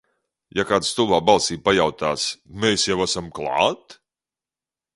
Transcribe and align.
Ja 0.59 0.63
kāds 0.69 0.93
stulbā 0.93 1.19
balsī 1.29 1.57
pajautās: 1.67 2.25
mēs 2.63 2.87
jau 2.89 2.99
esam 3.07 3.31
klāt? 3.39 3.99